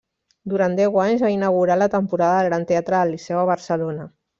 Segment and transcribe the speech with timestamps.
[0.53, 4.15] Durant deu anys, va inaugurar la temporada al Gran Teatre del Liceu de Barcelona.